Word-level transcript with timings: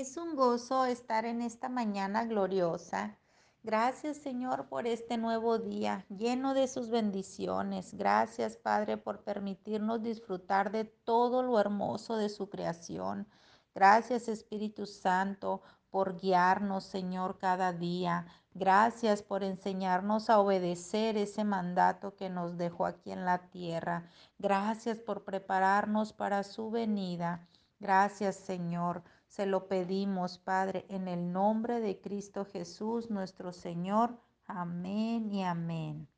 Es 0.00 0.16
un 0.16 0.34
gozo 0.34 0.86
estar 0.86 1.26
en 1.26 1.42
esta 1.42 1.68
mañana 1.68 2.24
gloriosa. 2.24 3.18
Gracias 3.62 4.16
Señor 4.16 4.66
por 4.70 4.86
este 4.86 5.18
nuevo 5.18 5.58
día 5.58 6.06
lleno 6.08 6.54
de 6.54 6.68
sus 6.68 6.88
bendiciones. 6.88 7.92
Gracias 7.92 8.56
Padre 8.56 8.96
por 8.96 9.22
permitirnos 9.24 10.02
disfrutar 10.02 10.72
de 10.72 10.86
todo 10.86 11.42
lo 11.42 11.60
hermoso 11.60 12.16
de 12.16 12.30
su 12.30 12.48
creación. 12.48 13.28
Gracias 13.74 14.28
Espíritu 14.28 14.86
Santo 14.86 15.60
por 15.90 16.18
guiarnos 16.18 16.84
Señor 16.84 17.36
cada 17.36 17.74
día. 17.74 18.24
Gracias 18.54 19.22
por 19.22 19.42
enseñarnos 19.42 20.30
a 20.30 20.38
obedecer 20.38 21.18
ese 21.18 21.44
mandato 21.44 22.16
que 22.16 22.30
nos 22.30 22.56
dejó 22.56 22.86
aquí 22.86 23.12
en 23.12 23.26
la 23.26 23.50
tierra. 23.50 24.08
Gracias 24.38 24.98
por 24.98 25.24
prepararnos 25.24 26.14
para 26.14 26.42
su 26.42 26.70
venida. 26.70 27.46
Gracias 27.80 28.36
Señor. 28.36 29.02
Se 29.30 29.46
lo 29.46 29.68
pedimos, 29.68 30.38
Padre, 30.38 30.86
en 30.88 31.06
el 31.06 31.32
nombre 31.32 31.78
de 31.78 32.00
Cristo 32.00 32.44
Jesús, 32.44 33.10
nuestro 33.10 33.52
Señor. 33.52 34.18
Amén 34.44 35.32
y 35.32 35.44
amén. 35.44 36.08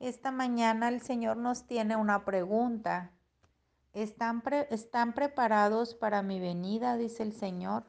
Esta 0.00 0.32
mañana 0.32 0.88
el 0.88 1.00
Señor 1.00 1.36
nos 1.36 1.68
tiene 1.68 1.94
una 1.94 2.24
pregunta. 2.24 3.12
¿Están, 3.92 4.42
¿Están 4.70 5.14
preparados 5.14 5.94
para 5.94 6.22
mi 6.22 6.40
venida? 6.40 6.96
dice 6.96 7.22
el 7.22 7.32
Señor. 7.32 7.84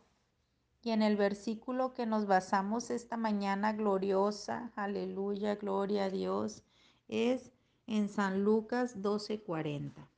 Y 0.84 0.91
en 0.91 1.02
el 1.02 1.18
versículo 1.18 1.95
que 1.95 2.05
nos 2.05 2.27
basamos 2.27 2.91
esta 2.91 3.18
mañana 3.18 3.73
gloriosa, 3.73 4.71
aleluya, 4.76 5.55
gloria 5.55 6.04
a 6.04 6.09
Dios, 6.12 6.63
es 7.07 7.51
en 7.88 8.10
San 8.10 8.43
Lucas 8.43 9.01
12:40. 9.01 10.10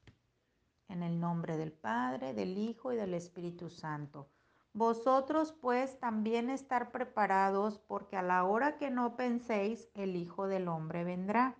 En 0.88 1.04
el 1.04 1.20
nombre 1.20 1.58
del 1.58 1.72
Padre, 1.72 2.34
del 2.34 2.58
Hijo 2.58 2.94
y 2.94 2.96
del 2.96 3.14
Espíritu 3.14 3.70
Santo. 3.70 4.28
Vosotros 4.74 5.54
pues 5.54 6.00
también 6.00 6.50
estar 6.50 6.92
preparados, 6.92 7.80
porque 7.80 8.18
a 8.18 8.24
la 8.24 8.44
hora 8.44 8.78
que 8.78 8.90
no 8.90 9.16
penséis, 9.16 9.88
el 9.94 10.16
Hijo 10.16 10.48
del 10.48 10.68
Hombre 10.68 11.04
vendrá. 11.04 11.56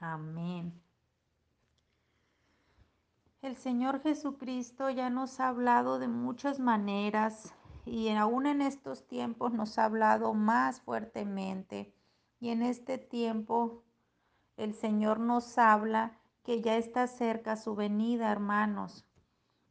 Amén. 0.00 0.80
El 3.42 3.56
Señor 3.56 4.02
Jesucristo 4.02 4.90
ya 4.90 5.08
nos 5.08 5.40
ha 5.40 5.48
hablado 5.48 5.98
de 5.98 6.08
muchas 6.08 6.58
maneras 6.58 7.54
y 7.86 8.10
aún 8.10 8.46
en 8.46 8.60
estos 8.60 9.06
tiempos 9.06 9.52
nos 9.52 9.78
ha 9.78 9.86
hablado 9.86 10.34
más 10.34 10.82
fuertemente. 10.82 11.94
Y 12.38 12.50
en 12.50 12.62
este 12.62 12.98
tiempo 12.98 13.82
el 14.56 14.74
Señor 14.74 15.20
nos 15.20 15.56
habla 15.56 16.19
que 16.42 16.62
ya 16.62 16.76
está 16.76 17.06
cerca 17.06 17.56
su 17.56 17.74
venida, 17.74 18.30
hermanos 18.30 19.06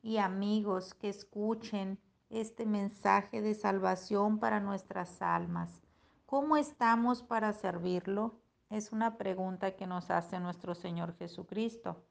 y 0.01 0.17
amigos, 0.17 0.93
que 0.93 1.09
escuchen 1.09 1.99
este 2.29 2.65
mensaje 2.65 3.41
de 3.41 3.55
salvación 3.55 4.39
para 4.39 4.59
nuestras 4.59 5.21
almas. 5.21 5.81
¿Cómo 6.25 6.57
estamos 6.57 7.23
para 7.23 7.53
servirlo? 7.53 8.39
Es 8.69 8.91
una 8.91 9.17
pregunta 9.17 9.75
que 9.75 9.87
nos 9.87 10.11
hace 10.11 10.39
nuestro 10.39 10.75
Señor 10.75 11.15
Jesucristo. 11.17 12.05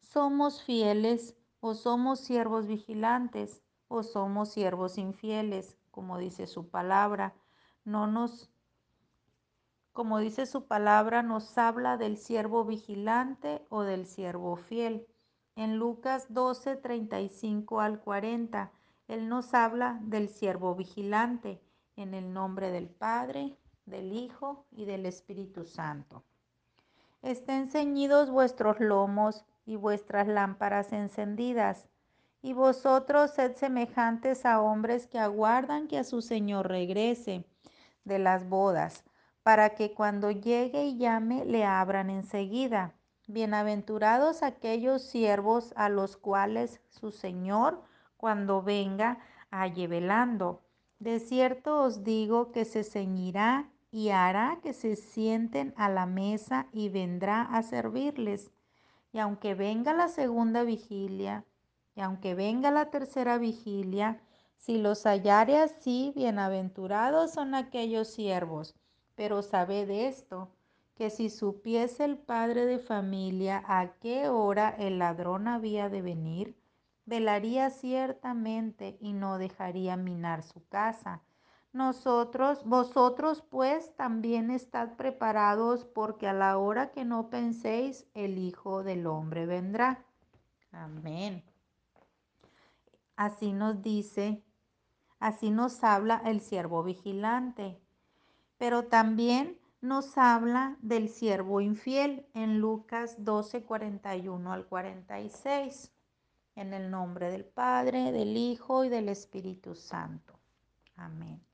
¿Somos 0.00 0.62
fieles 0.62 1.34
o 1.60 1.74
somos 1.74 2.20
siervos 2.20 2.66
vigilantes 2.66 3.62
o 3.88 4.02
somos 4.02 4.50
siervos 4.50 4.98
infieles? 4.98 5.78
Como 5.90 6.18
dice 6.18 6.46
su 6.46 6.68
palabra, 6.68 7.34
no 7.84 8.06
nos 8.06 8.50
como 9.94 10.18
dice 10.18 10.44
su 10.46 10.66
palabra, 10.66 11.22
nos 11.22 11.56
habla 11.56 11.96
del 11.96 12.18
siervo 12.18 12.64
vigilante 12.64 13.64
o 13.68 13.82
del 13.84 14.06
siervo 14.06 14.56
fiel. 14.56 15.06
En 15.54 15.76
Lucas 15.76 16.26
12, 16.30 16.74
35 16.74 17.80
al 17.80 18.00
40, 18.00 18.72
Él 19.06 19.28
nos 19.28 19.54
habla 19.54 20.00
del 20.02 20.28
siervo 20.28 20.74
vigilante, 20.74 21.62
en 21.94 22.12
el 22.12 22.32
nombre 22.32 22.72
del 22.72 22.88
Padre, 22.88 23.56
del 23.86 24.12
Hijo 24.12 24.66
y 24.72 24.84
del 24.84 25.06
Espíritu 25.06 25.64
Santo. 25.64 26.24
Estén 27.22 27.70
ceñidos 27.70 28.30
vuestros 28.30 28.80
lomos 28.80 29.44
y 29.64 29.76
vuestras 29.76 30.26
lámparas 30.26 30.92
encendidas, 30.92 31.86
y 32.42 32.52
vosotros 32.52 33.30
sed 33.30 33.54
semejantes 33.54 34.44
a 34.44 34.60
hombres 34.60 35.06
que 35.06 35.20
aguardan 35.20 35.86
que 35.86 35.98
a 35.98 36.04
su 36.04 36.20
Señor 36.20 36.66
regrese 36.66 37.44
de 38.02 38.18
las 38.18 38.48
bodas 38.48 39.04
para 39.44 39.74
que 39.74 39.92
cuando 39.92 40.30
llegue 40.30 40.86
y 40.86 40.96
llame 40.96 41.44
le 41.44 41.66
abran 41.66 42.08
enseguida. 42.08 42.94
Bienaventurados 43.26 44.42
aquellos 44.42 45.02
siervos 45.02 45.74
a 45.76 45.90
los 45.90 46.16
cuales 46.16 46.80
su 46.88 47.10
Señor, 47.10 47.82
cuando 48.16 48.62
venga, 48.62 49.18
halle 49.50 49.86
velando. 49.86 50.62
De 50.98 51.20
cierto 51.20 51.82
os 51.82 52.04
digo 52.04 52.52
que 52.52 52.64
se 52.64 52.84
ceñirá 52.84 53.70
y 53.90 54.08
hará 54.08 54.60
que 54.62 54.72
se 54.72 54.96
sienten 54.96 55.74
a 55.76 55.90
la 55.90 56.06
mesa 56.06 56.66
y 56.72 56.88
vendrá 56.88 57.42
a 57.42 57.62
servirles. 57.62 58.50
Y 59.12 59.18
aunque 59.18 59.54
venga 59.54 59.92
la 59.92 60.08
segunda 60.08 60.62
vigilia, 60.62 61.44
y 61.94 62.00
aunque 62.00 62.34
venga 62.34 62.70
la 62.70 62.86
tercera 62.86 63.36
vigilia, 63.36 64.22
si 64.56 64.78
los 64.78 65.04
hallare 65.04 65.58
así, 65.58 66.14
bienaventurados 66.16 67.32
son 67.32 67.54
aquellos 67.54 68.08
siervos. 68.08 68.74
Pero 69.14 69.42
sabed 69.42 69.90
esto, 69.90 70.50
que 70.94 71.10
si 71.10 71.28
supiese 71.28 72.04
el 72.04 72.18
padre 72.18 72.66
de 72.66 72.78
familia 72.78 73.62
a 73.66 73.94
qué 74.00 74.28
hora 74.28 74.70
el 74.70 74.98
ladrón 74.98 75.48
había 75.48 75.88
de 75.88 76.02
venir, 76.02 76.56
velaría 77.04 77.70
ciertamente 77.70 78.96
y 79.00 79.12
no 79.12 79.38
dejaría 79.38 79.96
minar 79.96 80.42
su 80.42 80.66
casa. 80.68 81.22
Nosotros, 81.72 82.64
vosotros 82.64 83.42
pues 83.42 83.94
también 83.96 84.50
estad 84.50 84.94
preparados 84.96 85.84
porque 85.84 86.28
a 86.28 86.32
la 86.32 86.56
hora 86.58 86.92
que 86.92 87.04
no 87.04 87.30
penséis, 87.30 88.06
el 88.14 88.38
Hijo 88.38 88.84
del 88.84 89.06
Hombre 89.08 89.46
vendrá. 89.46 90.04
Amén. 90.70 91.42
Así 93.16 93.52
nos 93.52 93.82
dice, 93.82 94.44
así 95.18 95.50
nos 95.50 95.82
habla 95.82 96.22
el 96.24 96.40
siervo 96.40 96.84
vigilante 96.84 97.83
pero 98.64 98.86
también 98.86 99.60
nos 99.82 100.16
habla 100.16 100.78
del 100.80 101.10
siervo 101.10 101.60
infiel 101.60 102.26
en 102.32 102.60
Lucas 102.60 103.14
12, 103.18 103.62
41 103.62 104.50
al 104.50 104.64
46, 104.64 105.92
en 106.54 106.72
el 106.72 106.90
nombre 106.90 107.30
del 107.30 107.44
Padre, 107.44 108.10
del 108.10 108.38
Hijo 108.38 108.82
y 108.84 108.88
del 108.88 109.10
Espíritu 109.10 109.74
Santo. 109.74 110.38
Amén. 110.96 111.44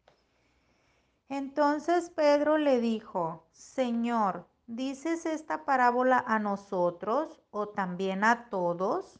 Entonces 1.28 2.10
Pedro 2.10 2.58
le 2.58 2.80
dijo, 2.80 3.44
Señor, 3.50 4.46
¿dices 4.68 5.26
esta 5.26 5.64
parábola 5.64 6.22
a 6.28 6.38
nosotros 6.38 7.42
o 7.50 7.70
también 7.70 8.22
a 8.22 8.48
todos? 8.50 9.18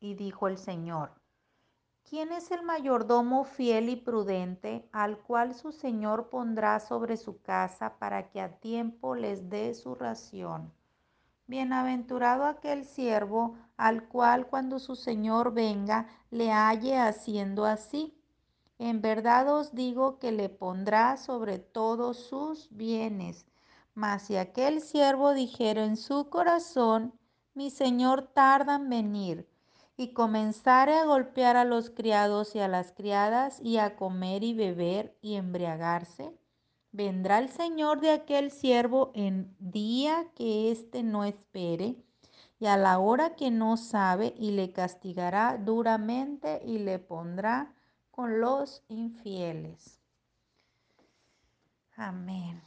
Y 0.00 0.14
dijo 0.14 0.48
el 0.48 0.58
Señor, 0.58 1.12
¿Quién 2.08 2.30
es 2.30 2.52
el 2.52 2.62
mayordomo 2.62 3.42
fiel 3.42 3.88
y 3.88 3.96
prudente 3.96 4.88
al 4.92 5.18
cual 5.18 5.56
su 5.56 5.72
señor 5.72 6.28
pondrá 6.28 6.78
sobre 6.78 7.16
su 7.16 7.42
casa 7.42 7.98
para 7.98 8.30
que 8.30 8.40
a 8.40 8.60
tiempo 8.60 9.16
les 9.16 9.50
dé 9.50 9.74
su 9.74 9.96
ración? 9.96 10.72
Bienaventurado 11.48 12.44
aquel 12.44 12.84
siervo 12.84 13.56
al 13.76 14.06
cual 14.06 14.46
cuando 14.46 14.78
su 14.78 14.94
señor 14.94 15.52
venga 15.52 16.06
le 16.30 16.52
halle 16.52 16.96
haciendo 16.96 17.64
así. 17.64 18.16
En 18.78 19.00
verdad 19.00 19.52
os 19.52 19.74
digo 19.74 20.20
que 20.20 20.30
le 20.30 20.48
pondrá 20.48 21.16
sobre 21.16 21.58
todos 21.58 22.18
sus 22.18 22.68
bienes. 22.70 23.46
Mas 23.94 24.22
si 24.22 24.36
aquel 24.36 24.80
siervo 24.80 25.34
dijera 25.34 25.84
en 25.84 25.96
su 25.96 26.28
corazón, 26.28 27.12
mi 27.52 27.68
señor 27.68 28.28
tarda 28.32 28.76
en 28.76 28.88
venir, 28.90 29.48
y 29.96 30.12
comenzare 30.12 30.94
a 30.94 31.04
golpear 31.04 31.56
a 31.56 31.64
los 31.64 31.90
criados 31.90 32.54
y 32.54 32.60
a 32.60 32.68
las 32.68 32.92
criadas 32.92 33.60
y 33.62 33.78
a 33.78 33.96
comer 33.96 34.44
y 34.44 34.52
beber 34.52 35.16
y 35.22 35.36
embriagarse, 35.36 36.34
vendrá 36.92 37.38
el 37.38 37.48
Señor 37.48 38.00
de 38.00 38.10
aquel 38.10 38.50
siervo 38.50 39.10
en 39.14 39.54
día 39.58 40.26
que 40.34 40.70
éste 40.70 41.02
no 41.02 41.24
espere 41.24 41.96
y 42.58 42.66
a 42.66 42.76
la 42.76 42.98
hora 42.98 43.36
que 43.36 43.50
no 43.50 43.76
sabe 43.76 44.34
y 44.36 44.52
le 44.52 44.72
castigará 44.72 45.58
duramente 45.58 46.62
y 46.64 46.78
le 46.78 46.98
pondrá 46.98 47.74
con 48.10 48.40
los 48.40 48.82
infieles. 48.88 50.00
Amén. 51.96 52.62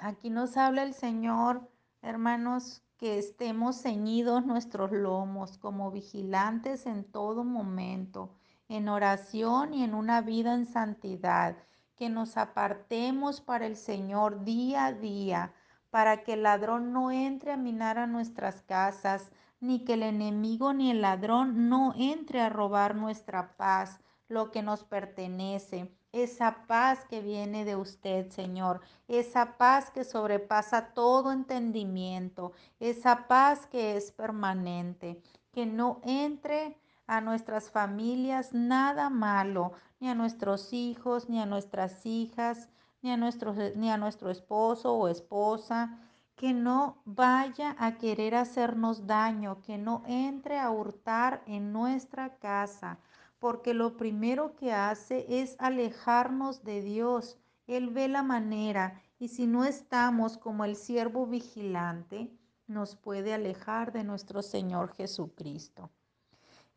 Aquí 0.00 0.30
nos 0.30 0.56
habla 0.56 0.82
el 0.82 0.94
Señor, 0.94 1.68
hermanos, 2.02 2.82
que 3.00 3.18
estemos 3.18 3.80
ceñidos 3.80 4.44
nuestros 4.44 4.92
lomos 4.92 5.56
como 5.56 5.90
vigilantes 5.90 6.84
en 6.84 7.04
todo 7.04 7.44
momento, 7.44 8.34
en 8.68 8.90
oración 8.90 9.72
y 9.72 9.84
en 9.84 9.94
una 9.94 10.20
vida 10.20 10.52
en 10.52 10.66
santidad, 10.66 11.56
que 11.96 12.10
nos 12.10 12.36
apartemos 12.36 13.40
para 13.40 13.64
el 13.64 13.76
Señor 13.76 14.44
día 14.44 14.84
a 14.84 14.92
día, 14.92 15.54
para 15.88 16.22
que 16.22 16.34
el 16.34 16.42
ladrón 16.42 16.92
no 16.92 17.10
entre 17.10 17.52
a 17.52 17.56
minar 17.56 17.96
a 17.96 18.06
nuestras 18.06 18.60
casas, 18.60 19.30
ni 19.60 19.82
que 19.82 19.94
el 19.94 20.02
enemigo 20.02 20.74
ni 20.74 20.90
el 20.90 21.00
ladrón 21.00 21.70
no 21.70 21.94
entre 21.96 22.42
a 22.42 22.50
robar 22.50 22.96
nuestra 22.96 23.56
paz, 23.56 23.98
lo 24.28 24.50
que 24.50 24.62
nos 24.62 24.84
pertenece. 24.84 25.90
Esa 26.12 26.66
paz 26.66 27.04
que 27.08 27.20
viene 27.20 27.64
de 27.64 27.76
usted, 27.76 28.30
Señor. 28.30 28.80
Esa 29.06 29.56
paz 29.58 29.90
que 29.90 30.04
sobrepasa 30.04 30.92
todo 30.92 31.30
entendimiento. 31.30 32.52
Esa 32.80 33.28
paz 33.28 33.66
que 33.66 33.96
es 33.96 34.10
permanente. 34.10 35.22
Que 35.52 35.66
no 35.66 36.00
entre 36.02 36.76
a 37.06 37.20
nuestras 37.20 37.70
familias 37.70 38.52
nada 38.52 39.10
malo, 39.10 39.72
ni 39.98 40.08
a 40.08 40.14
nuestros 40.14 40.72
hijos, 40.72 41.28
ni 41.28 41.40
a 41.40 41.46
nuestras 41.46 42.06
hijas, 42.06 42.68
ni 43.02 43.10
a, 43.10 43.16
nuestro, 43.16 43.52
ni 43.74 43.90
a 43.90 43.96
nuestro 43.96 44.30
esposo 44.30 44.94
o 44.94 45.08
esposa, 45.08 45.98
que 46.36 46.54
no 46.54 47.02
vaya 47.04 47.74
a 47.78 47.98
querer 47.98 48.34
hacernos 48.34 49.06
daño, 49.06 49.60
que 49.60 49.76
no 49.76 50.02
entre 50.06 50.58
a 50.58 50.70
hurtar 50.70 51.42
en 51.46 51.72
nuestra 51.72 52.36
casa, 52.38 52.98
porque 53.40 53.74
lo 53.74 53.96
primero 53.96 54.54
que 54.54 54.72
hace 54.72 55.26
es 55.28 55.56
alejarnos 55.58 56.62
de 56.62 56.82
Dios. 56.82 57.38
Él 57.66 57.90
ve 57.90 58.06
la 58.06 58.22
manera 58.22 59.02
y 59.18 59.28
si 59.28 59.46
no 59.46 59.64
estamos 59.64 60.38
como 60.38 60.64
el 60.64 60.76
siervo 60.76 61.26
vigilante, 61.26 62.30
nos 62.68 62.94
puede 62.94 63.34
alejar 63.34 63.92
de 63.92 64.04
nuestro 64.04 64.42
Señor 64.42 64.92
Jesucristo. 64.92 65.90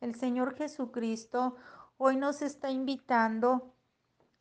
El 0.01 0.15
Señor 0.15 0.55
Jesucristo 0.55 1.55
hoy 1.97 2.17
nos 2.17 2.41
está 2.41 2.71
invitando 2.71 3.73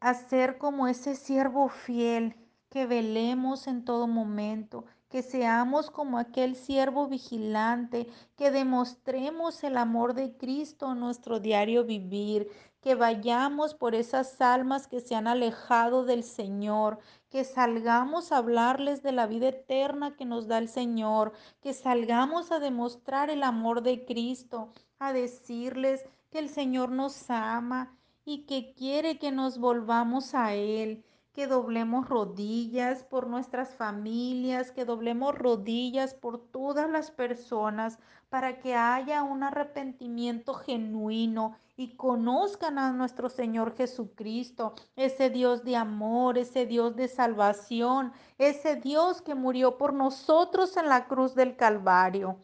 a 0.01 0.15
ser 0.15 0.59
como 0.59 0.87
ese 0.89 1.15
siervo 1.15 1.69
fiel, 1.69 2.37
que 2.69 2.87
velemos 2.87 3.67
en 3.67 3.85
todo 3.85 4.07
momento, 4.07 4.87
que 5.13 5.23
seamos 5.23 5.91
como 5.91 6.17
aquel 6.17 6.57
siervo 6.57 7.07
vigilante, 7.07 8.09
que 8.35 8.51
demostremos 8.51 9.63
el 9.63 9.77
amor 9.77 10.15
de 10.15 10.39
Cristo 10.39 10.93
en 10.93 11.01
nuestro 11.01 11.39
diario 11.39 11.85
vivir, 11.85 12.49
que 12.81 12.95
vayamos 12.95 13.75
por 13.75 13.95
esas 13.95 14.41
almas 14.41 14.87
que 14.87 15.01
se 15.01 15.15
han 15.15 15.29
alejado 15.29 16.07
del 16.07 16.25
Señor, 16.25 16.99
que 17.29 17.45
salgamos 17.45 18.33
a 18.33 18.39
hablarles 18.39 19.03
de 19.03 19.13
la 19.13 19.27
vida 19.27 19.49
eterna 19.49 20.17
que 20.17 20.25
nos 20.25 20.49
da 20.49 20.57
el 20.57 20.71
Señor, 20.71 21.35
que 21.61 21.75
salgamos 21.75 22.51
a 22.51 22.59
demostrar 22.59 23.29
el 23.29 23.43
amor 23.43 23.83
de 23.83 24.07
Cristo, 24.07 24.71
a 24.99 25.13
decirles 25.13 26.07
que 26.31 26.39
el 26.39 26.49
Señor 26.49 26.91
nos 26.91 27.29
ama 27.29 27.99
y 28.25 28.47
que 28.47 28.73
quiere 28.73 29.19
que 29.19 29.31
nos 29.31 29.59
volvamos 29.59 30.35
a 30.35 30.55
Él, 30.55 31.05
que 31.33 31.47
doblemos 31.47 32.09
rodillas 32.09 33.05
por 33.05 33.27
nuestras 33.27 33.75
familias, 33.75 34.71
que 34.71 34.85
doblemos 34.85 35.35
rodillas 35.35 36.15
por 36.15 36.39
todas 36.39 36.91
las 36.91 37.11
personas 37.11 37.99
para 38.29 38.61
que 38.61 38.75
haya 38.75 39.23
un 39.23 39.43
arrepentimiento 39.43 40.55
genuino 40.55 41.57
y 41.77 41.97
conozcan 41.97 42.79
a 42.79 42.93
nuestro 42.93 43.29
Señor 43.29 43.75
Jesucristo, 43.75 44.75
ese 44.95 45.31
Dios 45.31 45.65
de 45.65 45.77
amor, 45.77 46.37
ese 46.37 46.67
Dios 46.67 46.97
de 46.97 47.09
salvación, 47.09 48.13
ese 48.39 48.77
Dios 48.77 49.23
que 49.23 49.35
murió 49.35 49.79
por 49.79 49.93
nosotros 49.95 50.77
en 50.77 50.89
la 50.89 51.07
cruz 51.09 51.35
del 51.35 51.57
Calvario. 51.57 52.39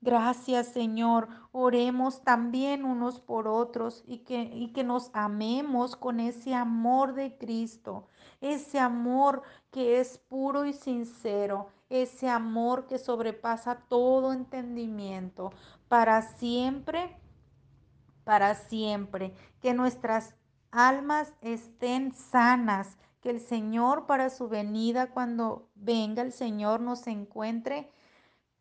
Gracias 0.00 0.68
Señor. 0.68 1.28
Oremos 1.52 2.22
también 2.22 2.84
unos 2.84 3.18
por 3.18 3.48
otros 3.48 4.04
y 4.06 4.18
que, 4.18 4.42
y 4.42 4.72
que 4.72 4.84
nos 4.84 5.10
amemos 5.14 5.96
con 5.96 6.20
ese 6.20 6.54
amor 6.54 7.14
de 7.14 7.36
Cristo, 7.36 8.08
ese 8.40 8.78
amor 8.78 9.42
que 9.70 10.00
es 10.00 10.18
puro 10.18 10.64
y 10.64 10.72
sincero, 10.72 11.68
ese 11.88 12.28
amor 12.28 12.86
que 12.86 12.98
sobrepasa 12.98 13.76
todo 13.88 14.32
entendimiento, 14.32 15.52
para 15.88 16.22
siempre, 16.22 17.16
para 18.24 18.54
siempre, 18.54 19.32
que 19.60 19.74
nuestras 19.74 20.34
almas 20.70 21.32
estén 21.40 22.12
sanas, 22.12 22.98
que 23.20 23.30
el 23.30 23.40
Señor 23.40 24.06
para 24.06 24.30
su 24.30 24.48
venida, 24.48 25.10
cuando 25.10 25.68
venga 25.74 26.22
el 26.22 26.32
Señor, 26.32 26.80
nos 26.80 27.06
encuentre 27.06 27.90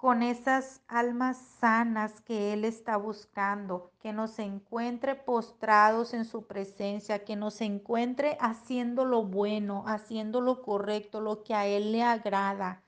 con 0.06 0.22
esas 0.22 0.84
almas 0.88 1.36
sanas 1.60 2.22
que 2.22 2.54
Él 2.54 2.64
está 2.64 2.96
buscando, 2.96 3.90
que 4.00 4.14
nos 4.14 4.38
encuentre 4.38 5.16
postrados 5.16 6.14
en 6.14 6.26
su 6.26 6.46
presencia, 6.46 7.26
que 7.26 7.36
nos 7.36 7.60
encuentre 7.60 8.38
haciendo 8.40 9.04
lo 9.04 9.24
bueno, 9.24 9.84
haciendo 9.88 10.42
lo 10.42 10.62
correcto, 10.62 11.22
lo 11.22 11.42
que 11.42 11.56
a 11.56 11.66
Él 11.66 11.92
le 11.92 12.04
agrada. 12.04 12.84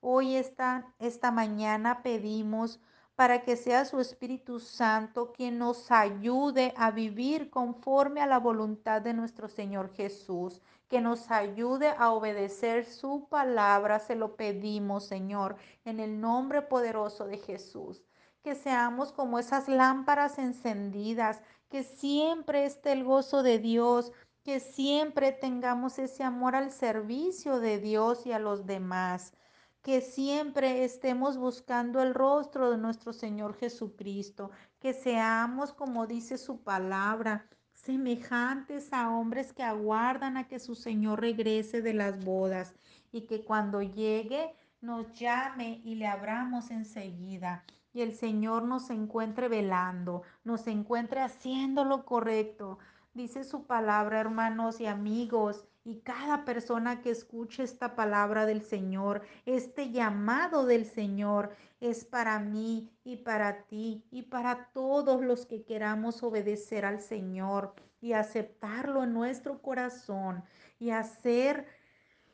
Hoy 0.00 0.36
esta, 0.36 0.94
esta 1.00 1.32
mañana 1.32 2.04
pedimos 2.04 2.78
para 3.20 3.42
que 3.42 3.54
sea 3.54 3.84
su 3.84 4.00
Espíritu 4.00 4.60
Santo 4.60 5.30
quien 5.32 5.58
nos 5.58 5.90
ayude 5.90 6.72
a 6.74 6.90
vivir 6.90 7.50
conforme 7.50 8.22
a 8.22 8.26
la 8.26 8.38
voluntad 8.38 9.02
de 9.02 9.12
nuestro 9.12 9.46
Señor 9.46 9.92
Jesús, 9.92 10.62
que 10.88 11.02
nos 11.02 11.30
ayude 11.30 11.90
a 11.98 12.12
obedecer 12.12 12.86
su 12.86 13.28
palabra, 13.28 13.98
se 13.98 14.16
lo 14.16 14.36
pedimos, 14.36 15.04
Señor, 15.04 15.56
en 15.84 16.00
el 16.00 16.18
nombre 16.18 16.62
poderoso 16.62 17.26
de 17.26 17.36
Jesús. 17.36 18.02
Que 18.42 18.54
seamos 18.54 19.12
como 19.12 19.38
esas 19.38 19.68
lámparas 19.68 20.38
encendidas, 20.38 21.42
que 21.68 21.82
siempre 21.82 22.64
esté 22.64 22.92
el 22.92 23.04
gozo 23.04 23.42
de 23.42 23.58
Dios, 23.58 24.12
que 24.44 24.60
siempre 24.60 25.32
tengamos 25.32 25.98
ese 25.98 26.24
amor 26.24 26.56
al 26.56 26.70
servicio 26.70 27.60
de 27.60 27.80
Dios 27.80 28.24
y 28.24 28.32
a 28.32 28.38
los 28.38 28.64
demás 28.64 29.34
que 29.82 30.02
siempre 30.02 30.84
estemos 30.84 31.38
buscando 31.38 32.02
el 32.02 32.14
rostro 32.14 32.70
de 32.70 32.78
nuestro 32.78 33.12
Señor 33.12 33.54
Jesucristo, 33.54 34.50
que 34.78 34.92
seamos, 34.92 35.72
como 35.72 36.06
dice 36.06 36.36
su 36.36 36.60
palabra, 36.62 37.46
semejantes 37.72 38.92
a 38.92 39.10
hombres 39.10 39.54
que 39.54 39.62
aguardan 39.62 40.36
a 40.36 40.46
que 40.48 40.58
su 40.58 40.74
Señor 40.74 41.20
regrese 41.20 41.80
de 41.80 41.94
las 41.94 42.22
bodas 42.22 42.74
y 43.10 43.22
que 43.22 43.42
cuando 43.42 43.80
llegue 43.80 44.54
nos 44.82 45.12
llame 45.18 45.80
y 45.84 45.94
le 45.94 46.06
abramos 46.06 46.70
enseguida. 46.70 47.64
Y 47.92 48.02
el 48.02 48.14
Señor 48.14 48.64
nos 48.64 48.90
encuentre 48.90 49.48
velando, 49.48 50.22
nos 50.44 50.66
encuentre 50.66 51.20
haciendo 51.20 51.84
lo 51.84 52.04
correcto. 52.04 52.78
Dice 53.14 53.44
su 53.44 53.64
palabra, 53.64 54.20
hermanos 54.20 54.80
y 54.80 54.86
amigos, 54.86 55.64
y 55.84 56.00
cada 56.00 56.44
persona 56.44 57.00
que 57.00 57.10
escuche 57.10 57.62
esta 57.62 57.96
palabra 57.96 58.46
del 58.46 58.62
Señor, 58.62 59.22
este 59.46 59.90
llamado 59.90 60.66
del 60.66 60.84
Señor, 60.84 61.54
es 61.80 62.04
para 62.04 62.38
mí 62.38 62.90
y 63.04 63.16
para 63.16 63.64
ti 63.64 64.04
y 64.10 64.22
para 64.22 64.70
todos 64.72 65.22
los 65.22 65.46
que 65.46 65.64
queramos 65.64 66.22
obedecer 66.22 66.84
al 66.84 67.00
Señor 67.00 67.74
y 68.00 68.12
aceptarlo 68.12 69.04
en 69.04 69.14
nuestro 69.14 69.62
corazón 69.62 70.44
y 70.78 70.90
hacer 70.90 71.66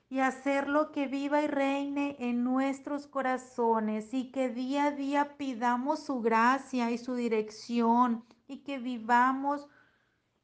y 0.08 0.20
hacer 0.20 0.68
lo 0.68 0.92
que 0.92 1.08
viva 1.08 1.42
y 1.42 1.48
reine 1.48 2.16
en 2.20 2.44
nuestros 2.44 3.08
corazones 3.08 4.14
y 4.14 4.30
que 4.30 4.48
día 4.48 4.86
a 4.86 4.90
día 4.92 5.36
pidamos 5.36 6.04
su 6.04 6.20
gracia 6.20 6.90
y 6.92 6.98
su 6.98 7.14
dirección 7.14 8.24
y 8.46 8.58
que 8.58 8.78
vivamos 8.78 9.68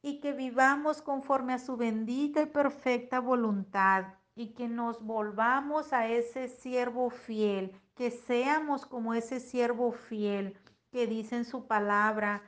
y 0.02 0.18
que 0.20 0.32
vivamos 0.32 1.00
conforme 1.00 1.54
a 1.54 1.58
su 1.58 1.76
bendita 1.76 2.42
y 2.42 2.46
perfecta 2.46 3.20
voluntad 3.20 4.06
y 4.34 4.48
que 4.48 4.68
nos 4.68 5.02
volvamos 5.04 5.92
a 5.92 6.08
ese 6.08 6.48
siervo 6.48 7.10
fiel, 7.10 7.80
que 7.94 8.10
seamos 8.10 8.84
como 8.84 9.14
ese 9.14 9.38
siervo 9.38 9.92
fiel 9.92 10.58
que 10.90 11.06
dice 11.06 11.36
en 11.36 11.44
su 11.44 11.66
palabra, 11.66 12.42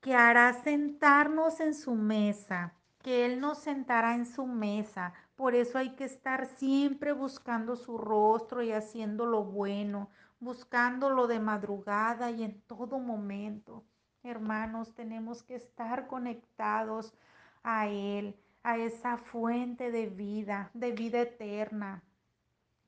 que 0.00 0.14
hará 0.14 0.52
sentarnos 0.52 1.60
en 1.60 1.74
su 1.74 1.94
mesa, 1.94 2.74
que 3.02 3.24
Él 3.24 3.40
nos 3.40 3.58
sentará 3.58 4.14
en 4.14 4.26
su 4.26 4.46
mesa. 4.46 5.12
Por 5.36 5.54
eso 5.54 5.78
hay 5.78 5.90
que 5.94 6.04
estar 6.04 6.46
siempre 6.46 7.12
buscando 7.12 7.76
su 7.76 7.98
rostro 7.98 8.62
y 8.62 8.72
haciendo 8.72 9.26
lo 9.26 9.44
bueno, 9.44 10.10
buscándolo 10.40 11.26
de 11.26 11.40
madrugada 11.40 12.30
y 12.30 12.42
en 12.42 12.60
todo 12.62 12.98
momento. 12.98 13.84
Hermanos, 14.22 14.92
tenemos 14.94 15.42
que 15.42 15.54
estar 15.54 16.06
conectados 16.06 17.14
a 17.62 17.86
Él, 17.86 18.36
a 18.62 18.76
esa 18.76 19.16
fuente 19.16 19.90
de 19.90 20.08
vida, 20.08 20.70
de 20.74 20.92
vida 20.92 21.22
eterna. 21.22 22.02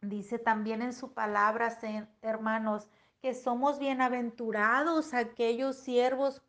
Dice 0.02 0.38
también 0.38 0.82
en 0.82 0.92
su 0.92 1.14
palabra, 1.14 1.78
hermanos, 2.20 2.86
que 3.22 3.32
somos 3.32 3.78
bienaventurados 3.78 5.14
aquellos 5.14 5.76
siervos, 5.76 6.42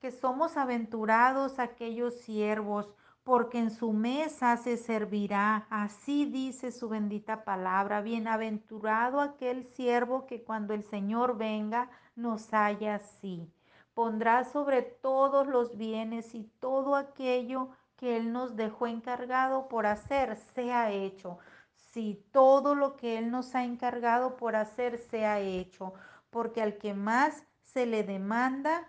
que 0.00 0.10
somos 0.10 0.56
aventurados 0.56 1.58
aquellos 1.58 2.14
siervos, 2.14 2.94
porque 3.24 3.58
en 3.58 3.70
su 3.70 3.92
mesa 3.92 4.56
se 4.56 4.78
servirá. 4.78 5.66
Así 5.68 6.24
dice 6.24 6.72
su 6.72 6.88
bendita 6.88 7.44
palabra. 7.44 8.00
Bienaventurado 8.00 9.20
aquel 9.20 9.66
siervo 9.66 10.24
que 10.24 10.42
cuando 10.42 10.72
el 10.72 10.82
Señor 10.82 11.36
venga 11.36 11.90
nos 12.16 12.54
haya 12.54 12.94
así 12.94 13.52
pondrá 13.94 14.44
sobre 14.44 14.82
todos 14.82 15.46
los 15.46 15.76
bienes 15.76 16.34
y 16.34 16.44
todo 16.60 16.96
aquello 16.96 17.70
que 17.96 18.16
Él 18.16 18.32
nos 18.32 18.56
dejó 18.56 18.86
encargado 18.86 19.68
por 19.68 19.86
hacer 19.86 20.36
sea 20.54 20.90
hecho. 20.90 21.38
Si 21.74 22.24
todo 22.32 22.74
lo 22.74 22.96
que 22.96 23.18
Él 23.18 23.30
nos 23.30 23.54
ha 23.54 23.64
encargado 23.64 24.36
por 24.36 24.56
hacer 24.56 24.98
sea 24.98 25.40
hecho, 25.40 25.94
porque 26.30 26.62
al 26.62 26.78
que 26.78 26.94
más 26.94 27.44
se 27.62 27.86
le 27.86 28.02
demanda, 28.02 28.88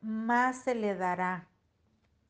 más 0.00 0.62
se 0.62 0.74
le 0.74 0.94
dará. 0.94 1.46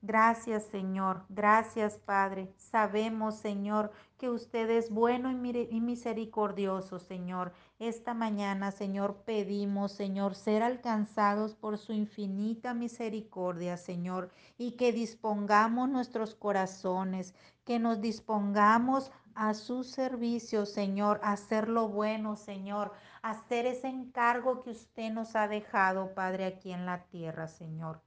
Gracias 0.03 0.65
Señor, 0.65 1.27
gracias 1.29 1.99
Padre. 1.99 2.51
Sabemos 2.57 3.35
Señor 3.37 3.93
que 4.17 4.31
usted 4.31 4.71
es 4.71 4.89
bueno 4.89 5.31
y 5.31 5.81
misericordioso 5.83 6.99
Señor. 6.99 7.53
Esta 7.79 8.15
mañana 8.15 8.71
Señor 8.71 9.17
pedimos 9.27 9.93
Señor 9.93 10.35
ser 10.35 10.63
alcanzados 10.63 11.55
por 11.55 11.77
su 11.77 11.93
infinita 11.93 12.73
misericordia 12.73 13.77
Señor 13.77 14.31
y 14.57 14.73
que 14.73 14.91
dispongamos 14.93 15.91
nuestros 15.91 16.35
corazones, 16.35 17.35
que 17.67 17.79
nos 17.79 18.01
dispongamos 18.01 19.13
a 19.35 19.53
su 19.53 19.85
servicio 19.85 20.65
Señor, 20.65 21.21
a 21.23 21.33
hacer 21.33 21.69
lo 21.69 21.89
bueno 21.89 22.37
Señor, 22.37 22.95
a 23.21 23.33
hacer 23.33 23.67
ese 23.67 23.89
encargo 23.89 24.63
que 24.63 24.71
usted 24.71 25.13
nos 25.13 25.37
ha 25.37 25.47
dejado 25.47 26.15
Padre 26.15 26.47
aquí 26.47 26.73
en 26.73 26.87
la 26.87 27.05
tierra 27.05 27.49
Señor. 27.49 28.01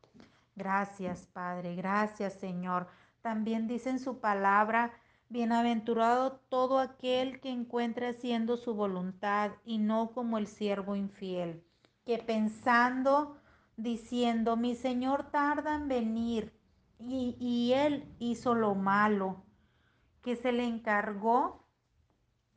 Gracias, 0.56 1.28
Padre. 1.34 1.76
Gracias, 1.76 2.34
Señor. 2.34 2.88
También 3.22 3.68
dice 3.68 3.90
en 3.90 4.00
su 4.00 4.20
palabra, 4.20 4.94
bienaventurado 5.30 6.34
todo 6.50 6.80
aquel 6.80 7.40
que 7.40 7.50
encuentre 7.50 8.10
haciendo 8.10 8.58
su 8.58 8.76
voluntad 8.76 9.52
y 9.66 9.80
no 9.80 10.12
como 10.12 10.38
el 10.38 10.48
siervo 10.48 10.96
infiel, 10.96 11.64
que 12.06 12.20
pensando, 12.20 13.38
diciendo, 13.78 14.58
mi 14.58 14.76
Señor 14.76 15.32
tarda 15.32 15.76
en 15.76 15.88
venir 15.88 16.54
y, 17.00 17.36
y 17.40 17.74
él 17.74 18.14
hizo 18.20 18.54
lo 18.54 18.76
malo, 18.76 19.44
que 20.22 20.36
se 20.36 20.52
le 20.52 20.66
encargó, 20.66 21.66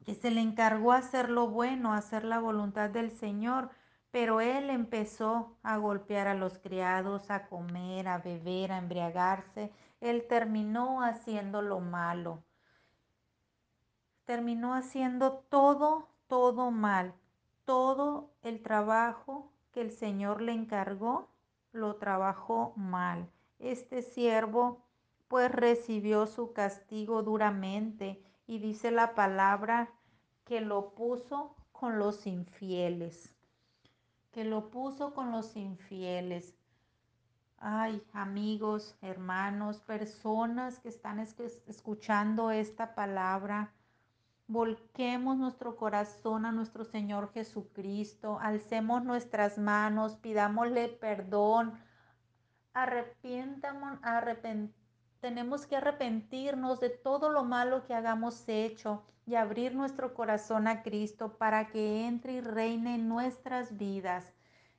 que 0.04 0.14
se 0.14 0.30
le 0.30 0.42
encargó 0.42 0.92
hacer 0.92 1.30
lo 1.30 1.48
bueno, 1.48 1.94
hacer 1.94 2.24
la 2.24 2.40
voluntad 2.40 2.90
del 2.90 3.10
Señor 3.10 3.70
pero 4.10 4.40
él 4.40 4.70
empezó 4.70 5.56
a 5.62 5.76
golpear 5.76 6.28
a 6.28 6.34
los 6.34 6.58
criados, 6.58 7.30
a 7.30 7.46
comer, 7.48 8.08
a 8.08 8.18
beber, 8.18 8.72
a 8.72 8.78
embriagarse. 8.78 9.72
Él 10.00 10.26
terminó 10.28 11.02
haciendo 11.02 11.62
lo 11.62 11.80
malo. 11.80 12.42
Terminó 14.24 14.74
haciendo 14.74 15.44
todo, 15.50 16.08
todo 16.28 16.70
mal. 16.70 17.14
Todo 17.64 18.30
el 18.42 18.62
trabajo 18.62 19.52
que 19.72 19.80
el 19.82 19.90
Señor 19.90 20.40
le 20.40 20.52
encargó, 20.52 21.28
lo 21.72 21.96
trabajó 21.96 22.72
mal. 22.76 23.28
Este 23.58 24.02
siervo 24.02 24.82
pues 25.28 25.50
recibió 25.50 26.26
su 26.26 26.52
castigo 26.52 27.22
duramente 27.22 28.22
y 28.46 28.60
dice 28.60 28.90
la 28.90 29.14
palabra 29.14 29.90
que 30.44 30.60
lo 30.60 30.94
puso 30.94 31.56
con 31.72 31.98
los 31.98 32.26
infieles 32.26 33.35
que 34.36 34.44
lo 34.44 34.68
puso 34.68 35.14
con 35.14 35.32
los 35.32 35.56
infieles. 35.56 36.54
Ay, 37.56 38.02
amigos, 38.12 38.94
hermanos, 39.00 39.80
personas 39.80 40.78
que 40.78 40.90
están 40.90 41.20
escuchando 41.20 42.50
esta 42.50 42.94
palabra, 42.94 43.72
volquemos 44.46 45.38
nuestro 45.38 45.74
corazón 45.76 46.44
a 46.44 46.52
nuestro 46.52 46.84
Señor 46.84 47.32
Jesucristo, 47.32 48.38
alcemos 48.38 49.02
nuestras 49.04 49.56
manos, 49.56 50.16
pidámosle 50.16 50.88
perdón, 50.88 51.72
arrepientamos, 52.74 53.98
arrepentamos 54.02 54.85
tenemos 55.20 55.66
que 55.66 55.76
arrepentirnos 55.76 56.80
de 56.80 56.90
todo 56.90 57.30
lo 57.30 57.44
malo 57.44 57.84
que 57.84 57.94
hagamos 57.94 58.44
hecho 58.48 59.02
y 59.26 59.34
abrir 59.34 59.74
nuestro 59.74 60.14
corazón 60.14 60.68
a 60.68 60.82
Cristo 60.82 61.36
para 61.36 61.68
que 61.68 62.06
entre 62.06 62.34
y 62.34 62.40
reine 62.40 62.94
en 62.94 63.08
nuestras 63.08 63.76
vidas. 63.76 64.32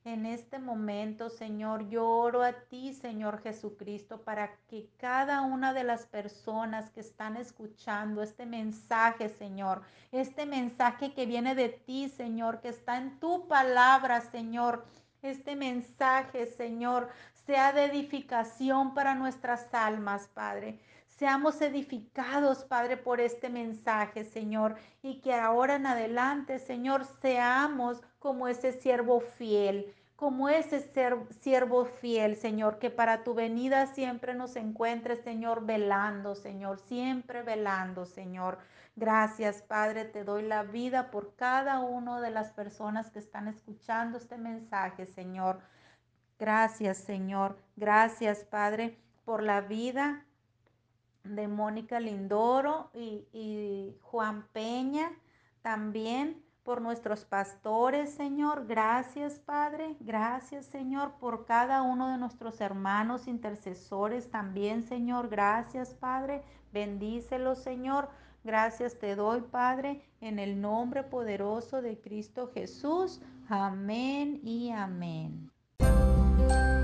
En 0.05 0.25
este 0.25 0.57
momento, 0.57 1.29
Señor, 1.29 1.89
yo 1.89 2.07
oro 2.07 2.41
a 2.41 2.53
ti, 2.53 2.93
Señor 2.93 3.41
Jesucristo, 3.41 4.21
para 4.21 4.55
que 4.69 4.87
cada 4.95 5.41
una 5.41 5.73
de 5.73 5.83
las 5.83 6.05
personas 6.05 6.89
que 6.91 7.01
están 7.01 7.35
escuchando 7.35 8.23
este 8.23 8.45
mensaje, 8.45 9.27
Señor, 9.27 9.81
este 10.13 10.45
mensaje 10.45 11.13
que 11.13 11.25
viene 11.25 11.55
de 11.55 11.67
ti, 11.67 12.07
Señor, 12.07 12.61
que 12.61 12.69
está 12.69 12.97
en 12.97 13.19
tu 13.19 13.49
palabra, 13.49 14.21
Señor, 14.21 14.85
este 15.21 15.57
mensaje, 15.57 16.45
Señor, 16.45 17.09
sea 17.47 17.71
de 17.71 17.85
edificación 17.85 18.93
para 18.93 19.15
nuestras 19.15 19.73
almas, 19.73 20.27
Padre. 20.27 20.79
Seamos 21.07 21.61
edificados, 21.61 22.65
Padre, 22.65 22.97
por 22.97 23.21
este 23.21 23.49
mensaje, 23.49 24.25
Señor, 24.25 24.75
y 25.01 25.21
que 25.21 25.33
ahora 25.33 25.77
en 25.77 25.87
adelante, 25.87 26.59
Señor, 26.59 27.05
seamos 27.21 28.01
como 28.19 28.49
ese 28.49 28.73
siervo 28.73 29.21
fiel, 29.21 29.95
como 30.17 30.49
ese 30.49 30.91
siervo 31.39 31.85
fiel, 31.85 32.35
Señor, 32.35 32.79
que 32.79 32.89
para 32.89 33.23
tu 33.23 33.33
venida 33.33 33.87
siempre 33.87 34.35
nos 34.35 34.57
encuentre, 34.57 35.15
Señor, 35.15 35.65
velando, 35.65 36.35
Señor, 36.35 36.79
siempre 36.79 37.43
velando, 37.43 38.05
Señor. 38.05 38.59
Gracias, 38.97 39.61
Padre, 39.61 40.03
te 40.03 40.25
doy 40.25 40.43
la 40.43 40.63
vida 40.63 41.11
por 41.11 41.33
cada 41.35 41.79
una 41.79 42.19
de 42.19 42.31
las 42.31 42.51
personas 42.51 43.09
que 43.09 43.19
están 43.19 43.47
escuchando 43.47 44.17
este 44.17 44.37
mensaje, 44.37 45.05
Señor. 45.05 45.61
Gracias, 46.39 46.97
Señor. 46.97 47.57
Gracias, 47.75 48.43
Padre, 48.43 48.97
por 49.25 49.41
la 49.41 49.61
vida 49.61 50.25
de 51.23 51.47
Mónica 51.47 51.99
Lindoro 51.99 52.91
y, 52.93 53.95
Juan 54.01 54.47
Peña 54.53 55.11
también 55.61 56.41
por 56.63 56.81
nuestros 56.81 57.25
pastores, 57.25 58.13
Señor. 58.13 58.67
Gracias, 58.67 59.39
Padre. 59.39 59.95
Gracias, 59.99 60.65
Señor, 60.65 61.13
por 61.19 61.45
cada 61.45 61.81
uno 61.81 62.09
de 62.09 62.17
nuestros 62.17 62.61
hermanos 62.61 63.27
intercesores 63.27 64.29
también, 64.29 64.83
Señor. 64.83 65.29
Gracias, 65.29 65.93
Padre. 65.93 66.43
Bendícelos, 66.71 67.63
Señor. 67.63 68.09
Gracias 68.43 68.99
te 68.99 69.15
doy, 69.15 69.41
Padre, 69.41 70.01
en 70.21 70.39
el 70.39 70.61
nombre 70.61 71.03
poderoso 71.03 71.81
de 71.81 71.99
Cristo 71.99 72.51
Jesús. 72.53 73.21
Amén 73.49 74.39
y 74.43 74.71
amén. 74.71 75.51
Bye. 76.37 76.76